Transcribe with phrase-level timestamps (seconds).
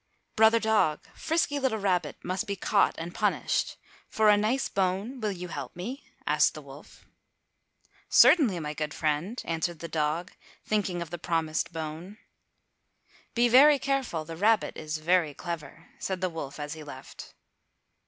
[0.35, 3.77] "Brother dog, frisky little rabbit must be caught and punished.
[4.09, 7.05] For a nice bone will you help me?" asked the wolf.
[8.09, 10.31] "Certainly, my good friend," answered the dog,
[10.65, 12.17] thinking of the promised bone.
[13.35, 17.35] "Be very careful, the rabbit is very clever," said the wolf as he left.